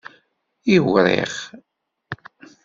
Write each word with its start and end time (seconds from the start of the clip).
Iwriɣ. 0.75 1.33